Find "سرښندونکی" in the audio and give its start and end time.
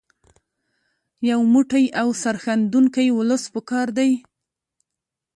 2.21-3.07